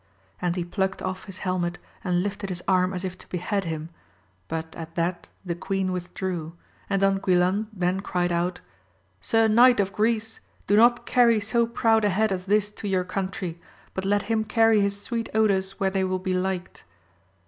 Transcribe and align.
And 0.41 0.55
he 0.55 0.65
plucked 0.65 1.01
ofi" 1.01 1.25
his 1.25 1.37
helmet 1.45 1.77
and 2.03 2.23
lifted 2.23 2.49
his 2.49 2.63
arm 2.67 2.91
as 2.91 3.03
if 3.05 3.19
to 3.19 3.29
behead 3.29 3.65
him, 3.65 3.89
but 4.47 4.75
at 4.75 4.95
that 4.95 5.29
the 5.45 5.53
queen 5.53 5.91
withdrew; 5.91 6.53
and 6.89 7.01
Don 7.03 7.19
Guilan 7.19 7.67
then 7.71 7.99
cried 7.99 8.31
out, 8.31 8.61
Sir 9.21 9.47
knight 9.47 9.79
of 9.79 9.93
Greece, 9.93 10.39
do 10.65 10.75
not 10.75 11.05
carry 11.05 11.39
so 11.39 11.67
proud 11.67 12.03
a 12.03 12.09
head 12.09 12.31
as 12.31 12.47
this 12.47 12.71
to 12.71 12.87
your 12.87 13.03
country, 13.03 13.61
but 13.93 14.03
let 14.03 14.23
him 14.23 14.43
carry 14.43 14.81
his 14.81 14.99
sweet 14.99 15.29
odours 15.35 15.79
where 15.79 15.91
they 15.91 16.03
will 16.03 16.17
be 16.17 16.33
liked. 16.33 16.83